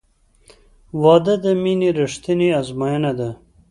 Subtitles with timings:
[1.01, 3.29] •واده د مینې رښتینی ازموینه ده.